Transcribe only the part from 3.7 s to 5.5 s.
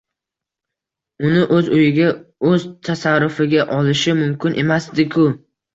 olishi mumkin emasdi-ku?!